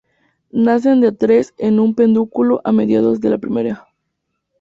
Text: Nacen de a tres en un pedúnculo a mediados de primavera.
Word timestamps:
Nacen 0.65 0.99
de 0.99 1.09
a 1.09 1.15
tres 1.15 1.53
en 1.59 1.79
un 1.79 1.93
pedúnculo 1.93 2.59
a 2.63 2.71
mediados 2.71 3.21
de 3.21 3.37
primavera. 3.37 3.87